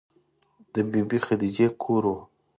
د 0.73 0.75
بې 0.89 1.01
بي 1.09 1.19
خدیجې 1.25 1.67
کور 1.81 2.03
و. 2.13 2.17